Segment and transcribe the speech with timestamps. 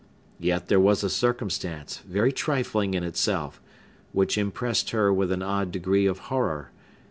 [0.39, 3.61] Yet there was a circumstance, very trifling in itself,
[4.13, 6.71] which impressed her with an odd degree of horror.